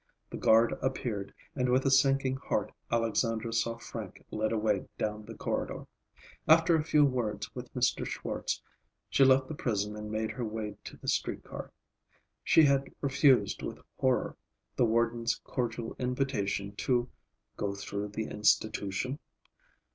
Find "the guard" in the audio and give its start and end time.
0.31-0.73